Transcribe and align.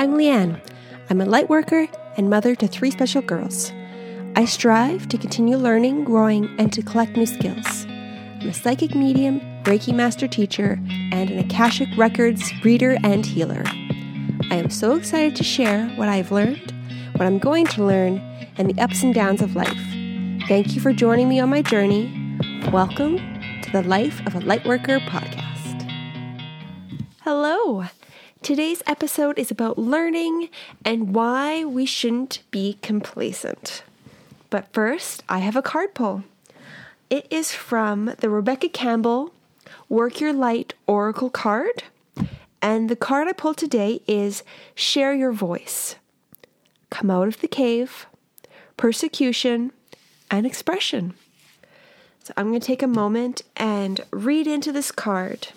I'm 0.00 0.14
Leanne. 0.14 0.58
I'm 1.10 1.20
a 1.20 1.26
light 1.26 1.50
worker 1.50 1.86
and 2.16 2.30
mother 2.30 2.54
to 2.54 2.66
three 2.66 2.90
special 2.90 3.20
girls. 3.20 3.70
I 4.34 4.46
strive 4.46 5.08
to 5.08 5.18
continue 5.18 5.58
learning, 5.58 6.04
growing, 6.04 6.48
and 6.58 6.72
to 6.72 6.80
collect 6.80 7.18
new 7.18 7.26
skills. 7.26 7.84
I'm 7.84 8.48
a 8.48 8.54
psychic 8.54 8.94
medium, 8.94 9.40
Reiki 9.64 9.94
master 9.94 10.26
teacher, 10.26 10.80
and 10.88 11.28
an 11.28 11.38
Akashic 11.38 11.90
Records 11.98 12.50
reader 12.64 12.96
and 13.04 13.26
healer. 13.26 13.62
I 14.50 14.54
am 14.54 14.70
so 14.70 14.94
excited 14.94 15.36
to 15.36 15.44
share 15.44 15.86
what 15.96 16.08
I've 16.08 16.32
learned, 16.32 16.72
what 17.16 17.26
I'm 17.26 17.38
going 17.38 17.66
to 17.66 17.84
learn, 17.84 18.20
and 18.56 18.70
the 18.70 18.82
ups 18.82 19.02
and 19.02 19.12
downs 19.12 19.42
of 19.42 19.54
life. 19.54 19.68
Thank 20.48 20.74
you 20.74 20.80
for 20.80 20.94
joining 20.94 21.28
me 21.28 21.40
on 21.40 21.50
my 21.50 21.60
journey. 21.60 22.38
Welcome 22.72 23.18
to 23.60 23.70
the 23.70 23.82
Life 23.82 24.26
of 24.26 24.34
a 24.34 24.40
Lightworker 24.40 25.06
podcast. 25.08 25.86
Hello. 27.20 27.84
Today's 28.42 28.82
episode 28.86 29.38
is 29.38 29.50
about 29.50 29.76
learning 29.76 30.48
and 30.82 31.14
why 31.14 31.62
we 31.62 31.84
shouldn't 31.84 32.40
be 32.50 32.78
complacent. 32.80 33.82
But 34.48 34.72
first, 34.72 35.22
I 35.28 35.40
have 35.40 35.56
a 35.56 35.62
card 35.62 35.92
pull. 35.94 36.24
It 37.10 37.26
is 37.28 37.52
from 37.52 38.14
the 38.20 38.30
Rebecca 38.30 38.70
Campbell 38.70 39.34
Work 39.90 40.22
Your 40.22 40.32
Light 40.32 40.72
Oracle 40.86 41.28
card. 41.28 41.82
And 42.62 42.88
the 42.88 42.96
card 42.96 43.28
I 43.28 43.32
pulled 43.32 43.58
today 43.58 44.00
is 44.06 44.42
Share 44.74 45.12
Your 45.12 45.32
Voice. 45.32 45.96
Come 46.88 47.10
out 47.10 47.28
of 47.28 47.42
the 47.42 47.48
cave, 47.48 48.06
persecution, 48.78 49.70
and 50.30 50.46
expression. 50.46 51.12
So 52.24 52.32
I'm 52.38 52.48
going 52.48 52.60
to 52.60 52.66
take 52.66 52.82
a 52.82 52.86
moment 52.86 53.42
and 53.54 54.00
read 54.10 54.46
into 54.46 54.72
this 54.72 54.90
card. 54.90 55.48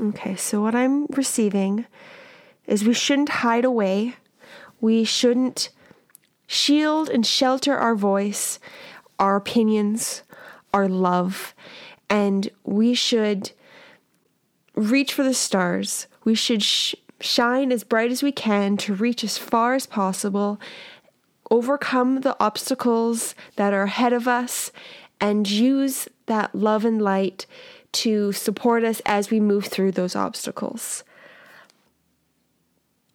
Okay, 0.00 0.34
so 0.34 0.62
what 0.62 0.74
I'm 0.74 1.04
receiving 1.10 1.84
is 2.66 2.86
we 2.86 2.94
shouldn't 2.94 3.28
hide 3.28 3.66
away. 3.66 4.14
We 4.80 5.04
shouldn't 5.04 5.68
shield 6.46 7.10
and 7.10 7.26
shelter 7.26 7.76
our 7.76 7.94
voice, 7.94 8.58
our 9.18 9.36
opinions, 9.36 10.22
our 10.72 10.88
love, 10.88 11.54
and 12.08 12.48
we 12.64 12.94
should 12.94 13.50
reach 14.74 15.12
for 15.12 15.22
the 15.22 15.34
stars. 15.34 16.06
We 16.24 16.34
should 16.34 16.62
sh- 16.62 16.94
shine 17.20 17.70
as 17.70 17.84
bright 17.84 18.10
as 18.10 18.22
we 18.22 18.32
can 18.32 18.78
to 18.78 18.94
reach 18.94 19.22
as 19.22 19.36
far 19.36 19.74
as 19.74 19.86
possible, 19.86 20.58
overcome 21.50 22.22
the 22.22 22.36
obstacles 22.40 23.34
that 23.56 23.74
are 23.74 23.82
ahead 23.82 24.14
of 24.14 24.26
us, 24.26 24.72
and 25.20 25.48
use 25.48 26.08
that 26.24 26.54
love 26.54 26.86
and 26.86 27.02
light 27.02 27.44
to 27.92 28.32
support 28.32 28.84
us 28.84 29.00
as 29.04 29.30
we 29.30 29.40
move 29.40 29.66
through 29.66 29.92
those 29.92 30.14
obstacles. 30.16 31.04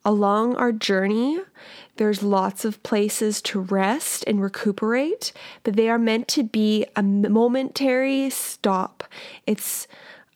Along 0.03 0.55
our 0.55 0.71
journey, 0.71 1.39
there's 1.95 2.21
lots 2.21 2.63
of 2.63 2.83
places 2.83 3.41
to 3.43 3.59
rest 3.59 4.23
and 4.27 4.41
recuperate, 4.41 5.33
but 5.63 5.75
they 5.75 5.89
are 5.89 5.97
meant 5.97 6.27
to 6.29 6.43
be 6.43 6.85
a 6.95 7.01
momentary 7.01 8.29
stop. 8.29 9.03
It's 9.47 9.87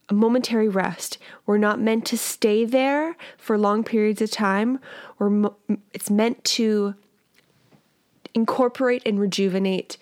a 0.10 0.14
momentary 0.14 0.68
rest. 0.68 1.20
We're 1.46 1.60
not 1.60 1.80
meant 1.80 2.06
to 2.08 2.18
stay 2.18 2.66
there 2.66 3.16
for 3.38 3.60
long 3.60 3.84
periods 3.84 4.22
of 4.24 4.32
time. 4.32 4.80
We're, 5.20 5.52
it's 5.94 6.10
meant 6.10 6.44
to 6.46 6.96
incorporate 8.34 9.04
and 9.06 9.20
rejuvenate, 9.20 9.98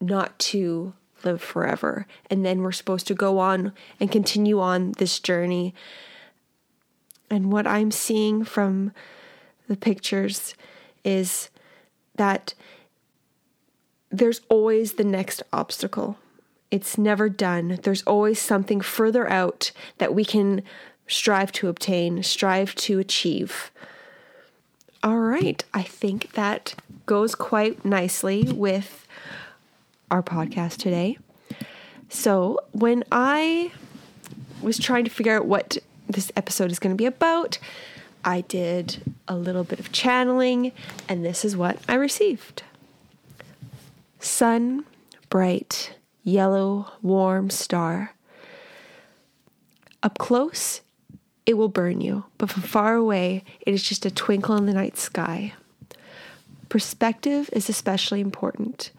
not 0.00 0.36
to 0.38 0.94
live 1.26 1.42
forever. 1.42 2.06
And 2.30 2.44
then 2.44 2.62
we're 2.62 2.72
supposed 2.72 3.06
to 3.08 3.14
go 3.14 3.38
on 3.38 3.72
and 4.00 4.10
continue 4.10 4.60
on 4.60 4.92
this 4.92 5.18
journey. 5.18 5.74
And 7.28 7.52
what 7.52 7.66
I'm 7.66 7.90
seeing 7.90 8.44
from 8.44 8.92
the 9.68 9.76
pictures 9.76 10.54
is 11.04 11.50
that 12.14 12.54
there's 14.10 14.40
always 14.48 14.94
the 14.94 15.04
next 15.04 15.42
obstacle. 15.52 16.16
It's 16.70 16.96
never 16.96 17.28
done. 17.28 17.78
There's 17.82 18.02
always 18.02 18.38
something 18.38 18.80
further 18.80 19.28
out 19.28 19.72
that 19.98 20.14
we 20.14 20.24
can 20.24 20.62
strive 21.06 21.52
to 21.52 21.68
obtain, 21.68 22.22
strive 22.22 22.74
to 22.76 22.98
achieve. 22.98 23.70
All 25.02 25.18
right, 25.18 25.62
I 25.72 25.82
think 25.82 26.32
that 26.32 26.74
goes 27.04 27.34
quite 27.34 27.84
nicely 27.84 28.44
with 28.50 29.06
our 30.10 30.22
podcast 30.22 30.76
today. 30.76 31.18
So, 32.08 32.60
when 32.72 33.04
I 33.10 33.72
was 34.62 34.78
trying 34.78 35.04
to 35.04 35.10
figure 35.10 35.36
out 35.36 35.46
what 35.46 35.78
this 36.08 36.30
episode 36.36 36.70
is 36.70 36.78
going 36.78 36.94
to 36.94 36.96
be 36.96 37.06
about, 37.06 37.58
I 38.24 38.42
did 38.42 39.14
a 39.28 39.36
little 39.36 39.64
bit 39.64 39.80
of 39.80 39.92
channeling, 39.92 40.72
and 41.08 41.24
this 41.24 41.44
is 41.44 41.56
what 41.56 41.78
I 41.88 41.94
received 41.94 42.62
Sun, 44.18 44.84
bright, 45.30 45.94
yellow, 46.24 46.92
warm 47.02 47.50
star. 47.50 48.14
Up 50.02 50.18
close, 50.18 50.82
it 51.46 51.54
will 51.54 51.68
burn 51.68 52.00
you, 52.00 52.24
but 52.38 52.50
from 52.50 52.62
far 52.62 52.94
away, 52.94 53.44
it 53.60 53.72
is 53.72 53.82
just 53.82 54.04
a 54.04 54.10
twinkle 54.10 54.56
in 54.56 54.66
the 54.66 54.72
night 54.72 54.98
sky. 54.98 55.54
Perspective 56.68 57.48
is 57.52 57.68
especially 57.68 58.20
important. 58.20 58.90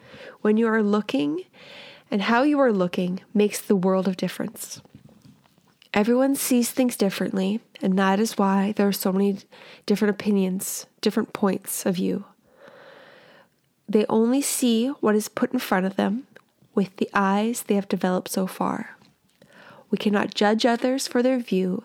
When 0.42 0.58
you 0.58 0.68
are 0.68 0.84
looking, 0.84 1.44
and 2.10 2.24
how 2.24 2.44
you 2.44 2.60
are 2.60 2.72
looking 2.72 3.22
makes 3.34 3.60
the 3.60 3.76
world 3.76 4.08
of 4.08 4.18
difference. 4.18 4.82
Everyone 5.94 6.36
sees 6.36 6.72
things 6.72 6.96
differently, 6.96 7.60
and 7.82 7.98
that 7.98 8.20
is 8.20 8.38
why 8.38 8.74
there 8.74 8.88
are 8.88 8.94
so 8.94 9.12
many 9.12 9.40
different 9.86 10.14
opinions, 10.14 10.86
different 11.02 11.34
points 11.34 11.86
of 11.86 11.96
view. 11.96 12.26
They 13.90 14.06
only 14.08 14.42
see 14.42 14.90
what 15.00 15.16
is 15.16 15.30
put 15.30 15.54
in 15.54 15.60
front 15.60 15.86
of 15.86 15.96
them 15.96 16.28
with 16.76 16.96
the 16.98 17.10
eyes 17.14 17.64
they 17.64 17.76
have 17.76 17.88
developed 17.88 18.30
so 18.30 18.46
far. 18.46 18.98
We 19.90 19.98
cannot 19.98 20.36
judge 20.36 20.66
others 20.66 21.08
for 21.08 21.24
their 21.24 21.40
view. 21.40 21.84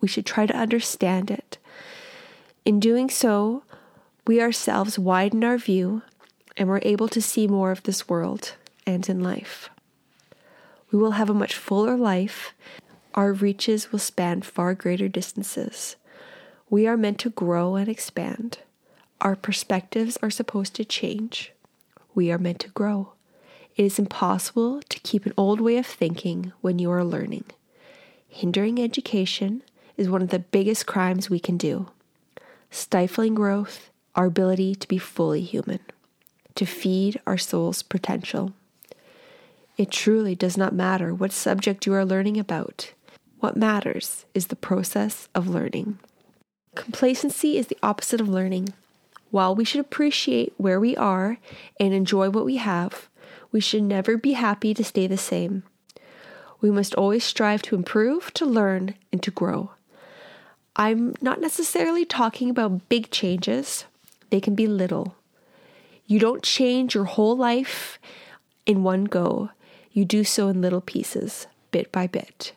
We 0.00 0.08
should 0.08 0.26
try 0.26 0.46
to 0.46 0.56
understand 0.56 1.30
it. 1.30 1.58
In 2.64 2.80
doing 2.80 3.08
so, 3.08 3.62
we 4.26 4.40
ourselves 4.40 4.98
widen 4.98 5.44
our 5.44 5.56
view 5.56 6.02
and 6.56 6.68
we're 6.68 6.80
able 6.82 7.08
to 7.08 7.22
see 7.22 7.46
more 7.46 7.70
of 7.70 7.82
this 7.82 8.08
world 8.08 8.54
and 8.86 9.08
in 9.08 9.22
life. 9.22 9.70
We 10.90 10.98
will 10.98 11.12
have 11.12 11.30
a 11.30 11.34
much 11.34 11.54
fuller 11.54 11.96
life. 11.96 12.52
Our 13.14 13.32
reaches 13.32 13.92
will 13.92 13.98
span 13.98 14.42
far 14.42 14.74
greater 14.74 15.08
distances. 15.08 15.96
We 16.68 16.86
are 16.86 16.96
meant 16.96 17.18
to 17.20 17.30
grow 17.30 17.76
and 17.76 17.88
expand. 17.88 18.58
Our 19.20 19.36
perspectives 19.36 20.16
are 20.22 20.30
supposed 20.30 20.74
to 20.74 20.84
change. 20.84 21.52
We 22.14 22.30
are 22.32 22.38
meant 22.38 22.60
to 22.60 22.68
grow. 22.68 23.12
It 23.76 23.84
is 23.84 23.98
impossible 23.98 24.82
to 24.88 25.00
keep 25.00 25.26
an 25.26 25.32
old 25.36 25.60
way 25.60 25.76
of 25.78 25.86
thinking 25.86 26.52
when 26.60 26.78
you 26.78 26.90
are 26.90 27.04
learning. 27.04 27.44
Hindering 28.28 28.80
education 28.80 29.62
is 29.96 30.08
one 30.08 30.22
of 30.22 30.30
the 30.30 30.38
biggest 30.38 30.86
crimes 30.86 31.28
we 31.28 31.40
can 31.40 31.56
do, 31.56 31.88
stifling 32.70 33.34
growth, 33.34 33.90
our 34.14 34.26
ability 34.26 34.74
to 34.76 34.88
be 34.88 34.98
fully 34.98 35.42
human, 35.42 35.80
to 36.60 36.66
feed 36.66 37.18
our 37.26 37.38
soul's 37.38 37.82
potential. 37.82 38.52
It 39.78 39.90
truly 39.90 40.34
does 40.34 40.58
not 40.58 40.74
matter 40.74 41.14
what 41.14 41.32
subject 41.32 41.86
you 41.86 41.94
are 41.94 42.04
learning 42.04 42.36
about. 42.36 42.92
What 43.38 43.56
matters 43.56 44.26
is 44.34 44.48
the 44.48 44.56
process 44.56 45.26
of 45.34 45.48
learning. 45.48 46.00
Complacency 46.74 47.56
is 47.56 47.68
the 47.68 47.78
opposite 47.82 48.20
of 48.20 48.28
learning. 48.28 48.74
While 49.30 49.54
we 49.54 49.64
should 49.64 49.80
appreciate 49.80 50.52
where 50.58 50.78
we 50.78 50.94
are 50.98 51.38
and 51.80 51.94
enjoy 51.94 52.28
what 52.28 52.44
we 52.44 52.58
have, 52.58 53.08
we 53.50 53.60
should 53.60 53.84
never 53.84 54.18
be 54.18 54.32
happy 54.32 54.74
to 54.74 54.84
stay 54.84 55.06
the 55.06 55.16
same. 55.16 55.62
We 56.60 56.70
must 56.70 56.94
always 56.94 57.24
strive 57.24 57.62
to 57.62 57.74
improve, 57.74 58.34
to 58.34 58.44
learn, 58.44 58.96
and 59.10 59.22
to 59.22 59.30
grow. 59.30 59.70
I'm 60.76 61.14
not 61.22 61.40
necessarily 61.40 62.04
talking 62.04 62.50
about 62.50 62.90
big 62.90 63.10
changes, 63.10 63.86
they 64.28 64.42
can 64.42 64.54
be 64.54 64.66
little. 64.66 65.14
You 66.10 66.18
don't 66.18 66.42
change 66.42 66.96
your 66.96 67.04
whole 67.04 67.36
life 67.36 68.00
in 68.66 68.82
one 68.82 69.04
go, 69.04 69.50
you 69.92 70.04
do 70.04 70.24
so 70.24 70.48
in 70.48 70.60
little 70.60 70.80
pieces, 70.80 71.46
bit 71.70 71.92
by 71.92 72.08
bit. 72.08 72.52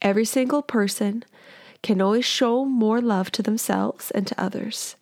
Every 0.00 0.24
single 0.24 0.62
person 0.62 1.24
can 1.82 2.00
always 2.00 2.24
show 2.24 2.64
more 2.64 3.00
love 3.00 3.32
to 3.32 3.42
themselves 3.42 4.12
and 4.12 4.24
to 4.28 4.40
others. 4.40 4.94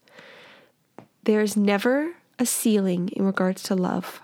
There 1.24 1.42
is 1.42 1.58
never 1.58 2.14
a 2.38 2.46
ceiling 2.46 3.10
in 3.10 3.26
regards 3.26 3.62
to 3.64 3.74
love. 3.74 4.22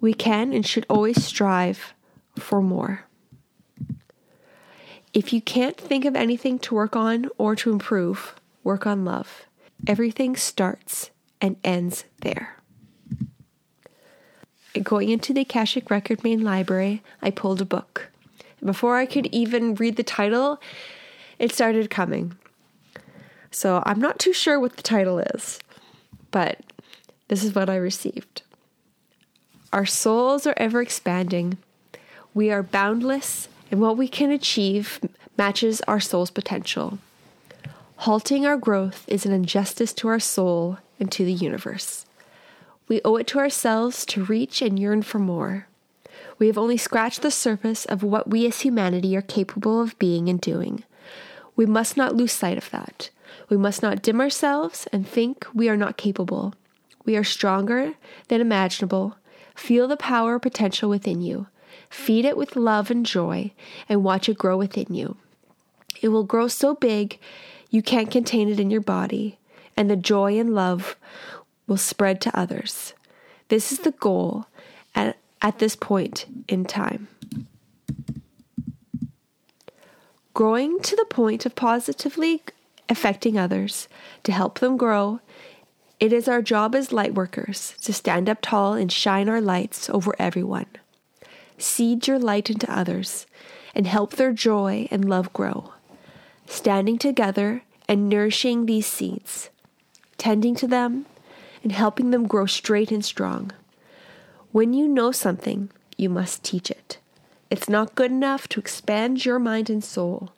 We 0.00 0.14
can 0.14 0.52
and 0.52 0.64
should 0.64 0.86
always 0.88 1.24
strive 1.24 1.94
for 2.38 2.62
more. 2.62 3.06
If 5.12 5.32
you 5.32 5.40
can't 5.40 5.76
think 5.76 6.04
of 6.04 6.14
anything 6.14 6.60
to 6.60 6.76
work 6.76 6.94
on 6.94 7.26
or 7.38 7.56
to 7.56 7.72
improve, 7.72 8.36
work 8.62 8.86
on 8.86 9.04
love. 9.04 9.46
Everything 9.84 10.36
starts 10.36 11.10
and 11.42 11.56
ends 11.64 12.04
there. 12.22 12.56
Going 14.82 15.10
into 15.10 15.34
the 15.34 15.42
Akashic 15.42 15.90
Record 15.90 16.24
main 16.24 16.42
library, 16.42 17.02
I 17.20 17.30
pulled 17.30 17.60
a 17.60 17.66
book. 17.66 18.08
Before 18.64 18.96
I 18.96 19.04
could 19.04 19.26
even 19.26 19.74
read 19.74 19.96
the 19.96 20.02
title, 20.04 20.58
it 21.38 21.52
started 21.52 21.90
coming. 21.90 22.36
So 23.50 23.82
I'm 23.84 24.00
not 24.00 24.18
too 24.18 24.32
sure 24.32 24.58
what 24.58 24.76
the 24.76 24.82
title 24.82 25.18
is, 25.18 25.58
but 26.30 26.60
this 27.28 27.44
is 27.44 27.54
what 27.54 27.68
I 27.68 27.76
received. 27.76 28.42
Our 29.72 29.84
souls 29.84 30.46
are 30.46 30.54
ever 30.56 30.80
expanding. 30.80 31.58
We 32.32 32.50
are 32.50 32.62
boundless, 32.62 33.48
and 33.70 33.80
what 33.80 33.98
we 33.98 34.08
can 34.08 34.30
achieve 34.30 35.00
matches 35.36 35.82
our 35.82 36.00
soul's 36.00 36.30
potential. 36.30 36.98
Halting 37.96 38.46
our 38.46 38.56
growth 38.56 39.04
is 39.06 39.26
an 39.26 39.32
injustice 39.32 39.92
to 39.94 40.08
our 40.08 40.20
soul 40.20 40.78
and 41.02 41.12
to 41.12 41.24
the 41.24 41.32
universe. 41.32 42.06
We 42.88 43.00
owe 43.04 43.16
it 43.16 43.26
to 43.28 43.40
ourselves 43.40 44.06
to 44.06 44.24
reach 44.24 44.62
and 44.62 44.78
yearn 44.78 45.02
for 45.02 45.18
more. 45.18 45.66
We 46.38 46.46
have 46.46 46.56
only 46.56 46.76
scratched 46.76 47.22
the 47.22 47.30
surface 47.30 47.84
of 47.84 48.04
what 48.04 48.30
we 48.30 48.46
as 48.46 48.60
humanity 48.60 49.16
are 49.16 49.22
capable 49.22 49.82
of 49.82 49.98
being 49.98 50.28
and 50.28 50.40
doing. 50.40 50.84
We 51.56 51.66
must 51.66 51.96
not 51.96 52.14
lose 52.14 52.32
sight 52.32 52.56
of 52.56 52.70
that. 52.70 53.10
We 53.48 53.56
must 53.56 53.82
not 53.82 54.00
dim 54.00 54.20
ourselves 54.20 54.86
and 54.92 55.06
think 55.06 55.44
we 55.52 55.68
are 55.68 55.76
not 55.76 55.96
capable. 55.96 56.54
We 57.04 57.16
are 57.16 57.24
stronger 57.24 57.94
than 58.28 58.40
imaginable. 58.40 59.16
Feel 59.56 59.88
the 59.88 59.96
power 59.96 60.38
potential 60.38 60.88
within 60.88 61.20
you. 61.20 61.48
Feed 61.90 62.24
it 62.24 62.36
with 62.36 62.56
love 62.56 62.90
and 62.90 63.04
joy 63.04 63.52
and 63.88 64.04
watch 64.04 64.28
it 64.28 64.38
grow 64.38 64.56
within 64.56 64.94
you. 64.94 65.16
It 66.00 66.08
will 66.08 66.24
grow 66.24 66.46
so 66.46 66.74
big 66.74 67.18
you 67.70 67.82
can't 67.82 68.10
contain 68.10 68.48
it 68.48 68.60
in 68.60 68.70
your 68.70 68.80
body, 68.80 69.38
and 69.76 69.90
the 69.90 69.96
joy 69.96 70.38
and 70.38 70.54
love 70.54 70.96
will 71.66 71.76
spread 71.76 72.20
to 72.20 72.38
others. 72.38 72.94
This 73.48 73.72
is 73.72 73.80
the 73.80 73.92
goal 73.92 74.46
at, 74.94 75.16
at 75.40 75.58
this 75.58 75.76
point 75.76 76.26
in 76.48 76.64
time. 76.64 77.08
Growing 80.34 80.80
to 80.80 80.96
the 80.96 81.04
point 81.04 81.44
of 81.44 81.54
positively 81.54 82.42
affecting 82.88 83.38
others 83.38 83.88
to 84.22 84.32
help 84.32 84.58
them 84.58 84.76
grow. 84.76 85.20
It 86.00 86.12
is 86.12 86.28
our 86.28 86.42
job 86.42 86.74
as 86.74 86.92
light 86.92 87.14
workers 87.14 87.74
to 87.82 87.92
stand 87.92 88.28
up 88.28 88.38
tall 88.40 88.74
and 88.74 88.90
shine 88.90 89.28
our 89.28 89.40
lights 89.40 89.88
over 89.90 90.14
everyone. 90.18 90.66
Seed 91.58 92.06
your 92.06 92.18
light 92.18 92.50
into 92.50 92.70
others 92.72 93.26
and 93.74 93.86
help 93.86 94.14
their 94.14 94.32
joy 94.32 94.88
and 94.90 95.08
love 95.08 95.32
grow. 95.32 95.72
Standing 96.46 96.98
together 96.98 97.62
and 97.88 98.08
nourishing 98.08 98.66
these 98.66 98.86
seeds, 98.86 99.50
tending 100.22 100.54
to 100.54 100.68
them, 100.68 101.04
and 101.64 101.72
helping 101.72 102.12
them 102.12 102.28
grow 102.28 102.46
straight 102.46 102.92
and 102.92 103.04
strong. 103.04 103.50
When 104.52 104.72
you 104.72 104.86
know 104.86 105.10
something, 105.10 105.68
you 105.96 106.08
must 106.08 106.44
teach 106.44 106.70
it. 106.70 106.98
It's 107.50 107.68
not 107.68 107.96
good 107.96 108.12
enough 108.12 108.46
to 108.50 108.60
expand 108.60 109.24
your 109.24 109.40
mind 109.40 109.68
and 109.68 109.82
soul. 109.82 110.30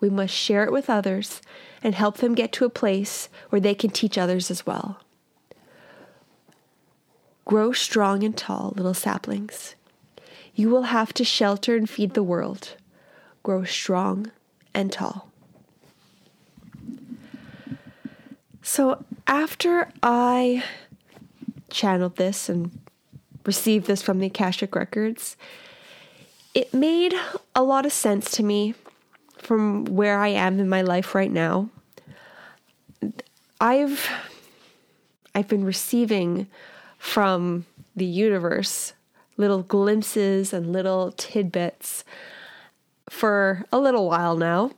We 0.00 0.10
must 0.10 0.34
share 0.34 0.64
it 0.64 0.70
with 0.70 0.90
others 0.90 1.40
and 1.82 1.94
help 1.94 2.18
them 2.18 2.34
get 2.34 2.52
to 2.52 2.66
a 2.66 2.78
place 2.82 3.30
where 3.48 3.58
they 3.60 3.74
can 3.74 3.88
teach 3.88 4.18
others 4.18 4.50
as 4.50 4.66
well. 4.66 5.00
Grow 7.46 7.72
strong 7.72 8.22
and 8.22 8.36
tall, 8.36 8.74
little 8.76 8.92
saplings. 8.92 9.76
You 10.54 10.68
will 10.68 10.92
have 10.92 11.14
to 11.14 11.24
shelter 11.24 11.74
and 11.74 11.88
feed 11.88 12.12
the 12.12 12.22
world. 12.22 12.76
Grow 13.42 13.64
strong 13.64 14.30
and 14.74 14.92
tall. 14.92 15.31
So, 18.62 19.04
after 19.26 19.88
I 20.02 20.62
channeled 21.68 22.16
this 22.16 22.48
and 22.48 22.78
received 23.44 23.86
this 23.86 24.02
from 24.02 24.20
the 24.20 24.28
Akashic 24.28 24.76
Records, 24.76 25.36
it 26.54 26.72
made 26.72 27.12
a 27.56 27.62
lot 27.64 27.86
of 27.86 27.92
sense 27.92 28.30
to 28.32 28.42
me 28.44 28.74
from 29.36 29.84
where 29.86 30.18
I 30.18 30.28
am 30.28 30.60
in 30.60 30.68
my 30.68 30.82
life 30.82 31.14
right 31.14 31.30
now. 31.30 31.70
I've 33.60 34.08
I've 35.34 35.48
been 35.48 35.64
receiving 35.64 36.46
from 36.98 37.66
the 37.96 38.04
universe 38.04 38.92
little 39.36 39.62
glimpses 39.62 40.52
and 40.52 40.72
little 40.72 41.10
tidbits 41.12 42.04
for 43.10 43.64
a 43.72 43.78
little 43.78 44.06
while 44.06 44.36
now 44.36 44.70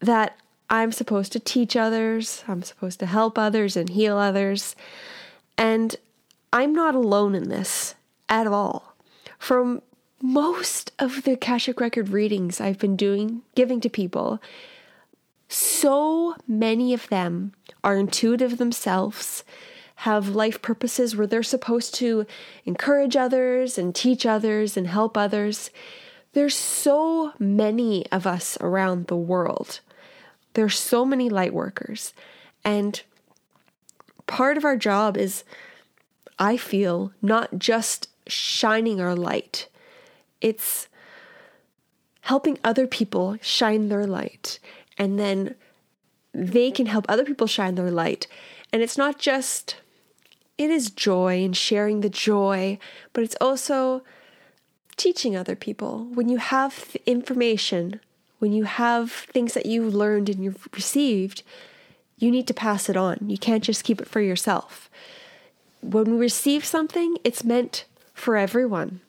that 0.00 0.38
I'm 0.68 0.92
supposed 0.92 1.32
to 1.32 1.40
teach 1.40 1.76
others, 1.76 2.42
I'm 2.48 2.62
supposed 2.62 2.98
to 3.00 3.06
help 3.06 3.38
others 3.38 3.76
and 3.76 3.88
heal 3.88 4.18
others. 4.18 4.74
And 5.56 5.96
I'm 6.52 6.72
not 6.72 6.94
alone 6.94 7.34
in 7.34 7.48
this 7.48 7.94
at 8.28 8.46
all. 8.46 8.94
From 9.38 9.82
most 10.20 10.92
of 10.98 11.22
the 11.22 11.32
Akashic 11.32 11.80
Record 11.80 12.08
readings 12.08 12.60
I've 12.60 12.78
been 12.78 12.96
doing, 12.96 13.42
giving 13.54 13.80
to 13.82 13.88
people, 13.88 14.40
so 15.48 16.34
many 16.48 16.92
of 16.92 17.08
them 17.08 17.52
are 17.84 17.96
intuitive 17.96 18.58
themselves, 18.58 19.44
have 20.00 20.30
life 20.30 20.60
purposes 20.60 21.14
where 21.14 21.26
they're 21.26 21.42
supposed 21.42 21.94
to 21.94 22.26
encourage 22.64 23.16
others 23.16 23.78
and 23.78 23.94
teach 23.94 24.26
others 24.26 24.76
and 24.76 24.88
help 24.88 25.16
others. 25.16 25.70
There's 26.32 26.54
so 26.54 27.32
many 27.38 28.04
of 28.10 28.26
us 28.26 28.58
around 28.60 29.06
the 29.06 29.16
world. 29.16 29.80
There's 30.56 30.78
so 30.78 31.04
many 31.04 31.28
light 31.28 31.52
workers. 31.52 32.14
And 32.64 33.02
part 34.26 34.56
of 34.56 34.64
our 34.64 34.78
job 34.78 35.18
is, 35.18 35.44
I 36.38 36.56
feel, 36.56 37.12
not 37.20 37.58
just 37.58 38.08
shining 38.26 38.98
our 38.98 39.14
light. 39.14 39.68
It's 40.40 40.88
helping 42.22 42.58
other 42.64 42.86
people 42.86 43.36
shine 43.42 43.90
their 43.90 44.06
light. 44.06 44.58
And 44.96 45.18
then 45.18 45.56
they 46.32 46.70
can 46.70 46.86
help 46.86 47.04
other 47.06 47.24
people 47.24 47.46
shine 47.46 47.74
their 47.74 47.90
light. 47.90 48.26
And 48.72 48.80
it's 48.82 48.96
not 48.96 49.18
just 49.18 49.76
it 50.56 50.70
is 50.70 50.90
joy 50.90 51.44
and 51.44 51.54
sharing 51.54 52.00
the 52.00 52.08
joy 52.08 52.78
but 53.12 53.22
it's 53.22 53.36
also 53.42 54.02
teaching 54.96 55.36
other 55.36 55.54
people. 55.54 56.06
When 56.14 56.30
you 56.30 56.38
have 56.38 56.96
information 57.04 58.00
when 58.38 58.52
you 58.52 58.64
have 58.64 59.10
things 59.10 59.54
that 59.54 59.66
you've 59.66 59.94
learned 59.94 60.28
and 60.28 60.42
you've 60.42 60.68
received 60.72 61.42
you 62.18 62.30
need 62.30 62.46
to 62.46 62.54
pass 62.54 62.88
it 62.88 62.96
on 62.96 63.18
you 63.26 63.38
can't 63.38 63.64
just 63.64 63.84
keep 63.84 64.00
it 64.00 64.08
for 64.08 64.20
yourself 64.20 64.90
when 65.80 66.12
we 66.12 66.16
receive 66.16 66.64
something 66.64 67.16
it's 67.24 67.44
meant 67.44 67.84
for 68.14 68.36
everyone 68.36 69.00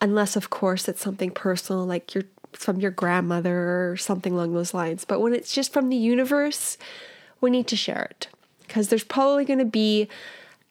unless 0.00 0.36
of 0.36 0.50
course 0.50 0.88
it's 0.88 1.00
something 1.00 1.30
personal 1.30 1.84
like 1.84 2.14
your 2.14 2.24
from 2.56 2.80
your 2.80 2.90
grandmother 2.90 3.90
or 3.90 3.96
something 3.96 4.32
along 4.32 4.54
those 4.54 4.74
lines. 4.74 5.04
But 5.04 5.20
when 5.20 5.34
it's 5.34 5.52
just 5.52 5.72
from 5.72 5.88
the 5.88 5.96
universe, 5.96 6.78
we 7.40 7.50
need 7.50 7.66
to 7.68 7.76
share 7.76 8.02
it 8.10 8.28
because 8.66 8.88
there's 8.88 9.04
probably 9.04 9.44
going 9.44 9.58
to 9.58 9.64
be 9.64 10.08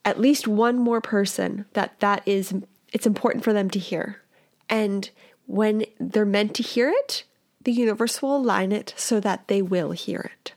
at 0.05 0.19
least 0.19 0.47
one 0.47 0.77
more 0.77 1.01
person 1.01 1.65
that 1.73 1.99
that 1.99 2.23
is 2.25 2.53
it's 2.91 3.07
important 3.07 3.43
for 3.43 3.53
them 3.53 3.69
to 3.71 3.79
hear. 3.79 4.21
And 4.69 5.09
when 5.47 5.85
they're 5.99 6.25
meant 6.25 6.55
to 6.55 6.63
hear 6.63 6.89
it, 6.89 7.23
the 7.63 7.71
universe 7.71 8.21
will 8.21 8.35
align 8.35 8.71
it 8.71 8.93
so 8.97 9.19
that 9.19 9.47
they 9.47 9.61
will 9.61 9.91
hear 9.91 10.31
it. 10.33 10.53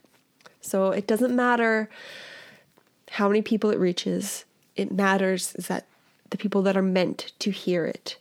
So 0.60 0.90
it 0.90 1.06
doesn't 1.06 1.34
matter 1.34 1.88
how 3.12 3.28
many 3.28 3.42
people 3.42 3.70
it 3.70 3.78
reaches. 3.78 4.44
It 4.74 4.92
matters 4.92 5.54
is 5.54 5.68
that 5.68 5.86
the 6.30 6.36
people 6.36 6.62
that 6.62 6.76
are 6.76 6.82
meant 6.82 7.32
to 7.38 7.50
hear 7.50 7.86
it 7.86 8.18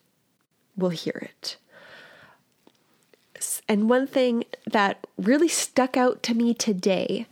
will 0.78 0.90
hear 0.90 1.20
it. 1.22 1.58
And 3.68 3.90
one 3.90 4.08
thing 4.08 4.44
that 4.72 5.08
really 5.18 5.48
stuck 5.48 5.98
out 5.98 6.22
to 6.24 6.34
me 6.34 6.54
today 6.54 7.28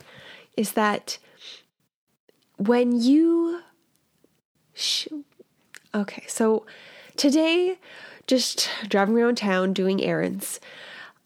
is 0.58 0.74
that 0.74 1.18
when 2.58 3.00
you. 3.00 3.62
Sh- 4.74 5.08
okay, 5.94 6.24
so 6.28 6.66
today, 7.16 7.78
just 8.26 8.70
driving 8.88 9.18
around 9.18 9.38
town 9.38 9.74
doing 9.74 10.04
errands, 10.04 10.60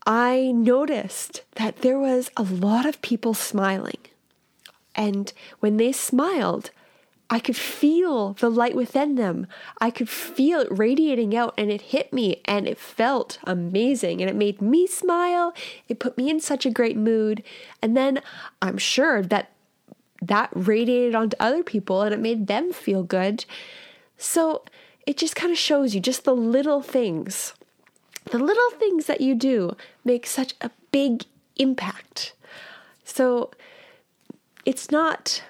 I 0.08 0.54
noticed 0.54 1.44
that 1.56 1.82
there 1.82 2.00
was 2.00 2.32
a 2.38 2.44
lot 2.44 2.86
of 2.86 3.02
people 3.02 3.34
smiling. 3.34 3.98
And 4.96 5.34
when 5.60 5.76
they 5.76 5.92
smiled, 5.92 6.72
I 7.30 7.40
could 7.40 7.58
feel 7.58 8.32
the 8.32 8.50
light 8.50 8.74
within 8.74 9.16
them. 9.16 9.48
I 9.82 9.92
could 9.92 10.08
feel 10.08 10.62
it 10.62 10.70
radiating 10.72 11.36
out, 11.36 11.54
and 11.58 11.70
it 11.70 11.82
hit 11.82 12.14
me, 12.14 12.42
and 12.46 12.66
it 12.70 12.80
felt 12.80 13.38
amazing. 13.44 14.22
And 14.22 14.30
it 14.30 14.36
made 14.36 14.62
me 14.62 14.88
smile. 14.88 15.54
It 15.90 16.00
put 16.00 16.18
me 16.18 16.30
in 16.30 16.40
such 16.40 16.66
a 16.66 16.72
great 16.72 16.96
mood. 16.96 17.44
And 17.82 17.98
then 17.98 18.22
I'm 18.62 18.78
sure 18.78 19.22
that 19.24 19.52
that 20.22 20.50
radiated 20.54 21.16
onto 21.16 21.38
other 21.40 21.64
people 21.64 22.02
and 22.02 22.14
it 22.14 22.20
made 22.20 22.48
them 22.48 22.74
feel 22.74 23.04
good. 23.04 23.46
So 24.18 24.64
it 25.06 25.18
just 25.18 25.36
kind 25.36 25.52
of 25.52 25.58
shows 25.58 25.94
you 25.94 26.02
just 26.02 26.24
the 26.24 26.34
little 26.34 26.82
things. 26.82 27.54
The 28.32 28.40
little 28.40 28.72
things 28.72 29.06
that 29.06 29.22
you 29.22 29.36
do 29.36 29.76
make 30.04 30.26
such 30.26 30.54
a 30.62 30.72
big 30.92 31.24
impact. 31.56 32.34
So 33.04 33.52
it's 34.66 34.92
not 34.92 35.42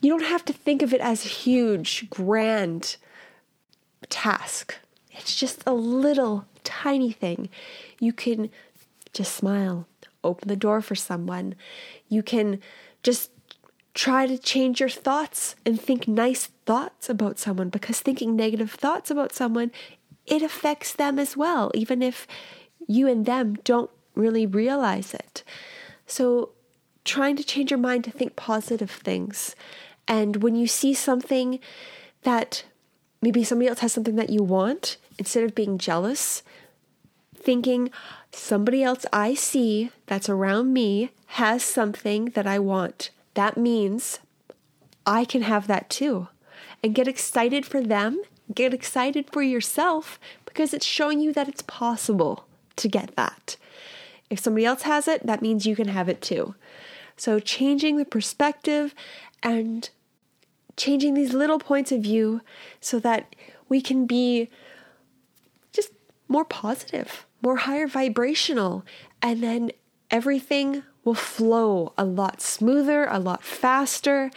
you 0.00 0.10
don't 0.10 0.28
have 0.28 0.44
to 0.44 0.52
think 0.52 0.82
of 0.82 0.92
it 0.92 1.00
as 1.00 1.24
a 1.24 1.28
huge, 1.28 2.08
grand 2.10 2.96
task. 4.08 4.76
It's 5.10 5.34
just 5.34 5.62
a 5.66 5.72
little 5.72 6.46
tiny 6.64 7.12
thing. 7.12 7.48
You 7.98 8.12
can 8.12 8.50
just 9.12 9.34
smile 9.34 9.88
open 10.22 10.48
the 10.48 10.56
door 10.56 10.80
for 10.80 10.94
someone. 10.94 11.54
You 12.08 12.22
can 12.22 12.60
just 13.02 13.30
try 13.94 14.26
to 14.26 14.36
change 14.36 14.80
your 14.80 14.90
thoughts 14.90 15.54
and 15.64 15.80
think 15.80 16.06
nice 16.06 16.46
thoughts 16.66 17.08
about 17.08 17.38
someone 17.38 17.70
because 17.70 18.00
thinking 18.00 18.36
negative 18.36 18.72
thoughts 18.72 19.10
about 19.10 19.32
someone 19.32 19.70
it 20.26 20.42
affects 20.42 20.92
them 20.92 21.18
as 21.18 21.36
well 21.36 21.70
even 21.74 22.02
if 22.02 22.26
you 22.86 23.08
and 23.08 23.26
them 23.26 23.54
don't 23.64 23.90
really 24.14 24.46
realize 24.46 25.14
it. 25.14 25.44
So 26.06 26.50
trying 27.04 27.36
to 27.36 27.44
change 27.44 27.70
your 27.70 27.78
mind 27.78 28.04
to 28.04 28.10
think 28.10 28.34
positive 28.36 28.90
things. 28.90 29.54
And 30.08 30.36
when 30.36 30.56
you 30.56 30.66
see 30.66 30.94
something 30.94 31.60
that 32.22 32.64
maybe 33.22 33.44
somebody 33.44 33.68
else 33.68 33.80
has 33.80 33.92
something 33.92 34.16
that 34.16 34.30
you 34.30 34.42
want, 34.42 34.96
instead 35.18 35.44
of 35.44 35.54
being 35.54 35.78
jealous, 35.78 36.42
thinking 37.34 37.90
somebody 38.32 38.82
else 38.82 39.06
I 39.12 39.34
see 39.34 39.90
that's 40.06 40.28
around 40.28 40.72
me 40.72 41.10
has 41.26 41.62
something 41.62 42.26
that 42.30 42.46
I 42.46 42.58
want. 42.58 43.10
That 43.34 43.56
means 43.56 44.18
I 45.04 45.24
can 45.24 45.42
have 45.42 45.66
that 45.66 45.88
too. 45.90 46.28
And 46.82 46.94
get 46.94 47.08
excited 47.08 47.64
for 47.64 47.80
them, 47.80 48.20
get 48.54 48.74
excited 48.74 49.30
for 49.30 49.42
yourself 49.42 50.18
because 50.44 50.72
it's 50.72 50.86
showing 50.86 51.20
you 51.20 51.32
that 51.32 51.48
it's 51.48 51.62
possible 51.62 52.46
to 52.76 52.88
get 52.88 53.14
that. 53.16 53.56
If 54.30 54.40
somebody 54.40 54.64
else 54.64 54.82
has 54.82 55.08
it, 55.08 55.26
that 55.26 55.42
means 55.42 55.66
you 55.66 55.76
can 55.76 55.88
have 55.88 56.08
it 56.08 56.20
too. 56.20 56.54
So, 57.16 57.38
changing 57.38 57.96
the 57.96 58.04
perspective 58.04 58.94
and 59.42 59.88
changing 60.76 61.14
these 61.14 61.32
little 61.32 61.58
points 61.58 61.92
of 61.92 62.02
view 62.02 62.42
so 62.80 62.98
that 63.00 63.34
we 63.68 63.80
can 63.80 64.06
be 64.06 64.50
just 65.72 65.92
more 66.28 66.44
positive, 66.44 67.26
more 67.42 67.56
higher 67.56 67.86
vibrational, 67.86 68.84
and 69.22 69.42
then 69.42 69.70
everything 70.10 70.82
will 71.04 71.14
flow 71.14 71.92
a 71.96 72.04
lot 72.04 72.40
smoother, 72.40 73.06
a 73.06 73.18
lot 73.18 73.42
faster. 73.42 74.30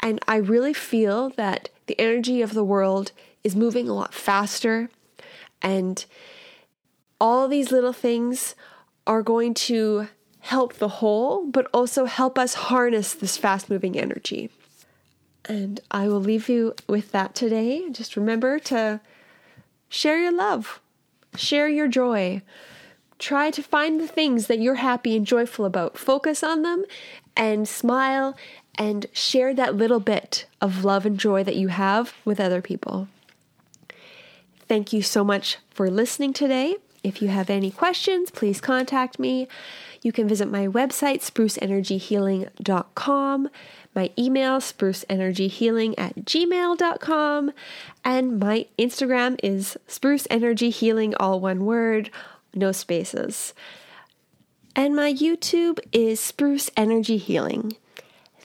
And 0.00 0.20
I 0.28 0.36
really 0.36 0.74
feel 0.74 1.30
that 1.30 1.70
the 1.92 2.00
energy 2.00 2.40
of 2.40 2.54
the 2.54 2.64
world 2.64 3.12
is 3.44 3.54
moving 3.54 3.86
a 3.86 3.92
lot 3.92 4.14
faster. 4.14 4.88
And 5.60 6.02
all 7.20 7.48
these 7.48 7.70
little 7.70 7.92
things 7.92 8.54
are 9.06 9.22
going 9.22 9.52
to 9.52 10.08
help 10.40 10.74
the 10.74 10.88
whole, 10.88 11.44
but 11.44 11.68
also 11.74 12.06
help 12.06 12.38
us 12.38 12.54
harness 12.54 13.12
this 13.12 13.36
fast 13.36 13.68
moving 13.68 13.98
energy. 13.98 14.48
And 15.44 15.80
I 15.90 16.08
will 16.08 16.20
leave 16.20 16.48
you 16.48 16.74
with 16.88 17.12
that 17.12 17.34
today. 17.34 17.90
Just 17.90 18.16
remember 18.16 18.58
to 18.60 19.02
share 19.90 20.18
your 20.18 20.32
love, 20.32 20.80
share 21.36 21.68
your 21.68 21.88
joy. 21.88 22.40
Try 23.18 23.50
to 23.50 23.62
find 23.62 24.00
the 24.00 24.08
things 24.08 24.46
that 24.46 24.60
you're 24.60 24.76
happy 24.76 25.14
and 25.14 25.26
joyful 25.26 25.66
about. 25.66 25.98
Focus 25.98 26.42
on 26.42 26.62
them 26.62 26.86
and 27.36 27.68
smile 27.68 28.34
and 28.78 29.06
share 29.12 29.54
that 29.54 29.76
little 29.76 30.00
bit 30.00 30.46
of 30.60 30.84
love 30.84 31.06
and 31.06 31.18
joy 31.18 31.44
that 31.44 31.56
you 31.56 31.68
have 31.68 32.14
with 32.24 32.40
other 32.40 32.62
people. 32.62 33.08
Thank 34.68 34.92
you 34.92 35.02
so 35.02 35.22
much 35.22 35.58
for 35.70 35.90
listening 35.90 36.32
today. 36.32 36.76
If 37.02 37.20
you 37.20 37.28
have 37.28 37.50
any 37.50 37.70
questions, 37.70 38.30
please 38.30 38.58
contact 38.60 39.18
me. 39.18 39.48
You 40.02 40.12
can 40.12 40.28
visit 40.28 40.48
my 40.48 40.68
website, 40.68 41.20
spruceenergyhealing.com, 41.20 43.50
my 43.94 44.10
email, 44.18 44.58
spruceenergyhealing 44.58 45.94
at 45.98 46.24
gmail.com, 46.24 47.52
and 48.04 48.40
my 48.40 48.66
Instagram 48.78 49.38
is 49.42 49.76
spruceenergyhealing, 49.88 51.14
all 51.20 51.40
one 51.40 51.64
word, 51.64 52.10
no 52.54 52.72
spaces. 52.72 53.54
And 54.74 54.96
my 54.96 55.12
YouTube 55.12 55.78
is 55.92 56.18
Spruce 56.18 56.70
Energy 56.76 57.18
Healing. 57.18 57.76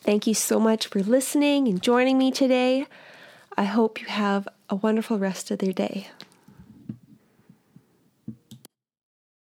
Thank 0.07 0.25
you 0.25 0.35
so 0.35 0.57
much 0.57 0.87
for 0.87 1.01
listening 1.01 1.67
and 1.67 1.83
joining 1.83 2.17
me 2.17 2.31
today. 2.31 2.87
I 3.57 3.65
hope 3.65 3.99
you 3.99 4.07
have 4.07 4.47
a 4.69 4.75
wonderful 4.77 5.19
rest 5.19 5.51
of 5.51 5.61
your 5.61 5.73
day. 5.73 6.07